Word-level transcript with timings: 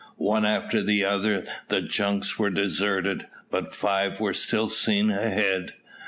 One 0.17 0.45
after 0.47 0.81
the 0.81 1.05
other 1.05 1.43
the 1.67 1.79
junks 1.79 2.39
were 2.39 2.49
deserted, 2.49 3.27
but 3.51 3.71
five 3.75 4.19
were 4.19 4.33
still 4.33 4.67
seen 4.67 5.11
ahead. 5.11 5.75